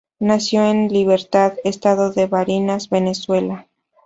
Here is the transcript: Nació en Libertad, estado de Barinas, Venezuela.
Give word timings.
Nació 0.17 0.65
en 0.65 0.87
Libertad, 0.91 1.53
estado 1.63 2.09
de 2.09 2.25
Barinas, 2.25 2.89
Venezuela. 2.89 3.67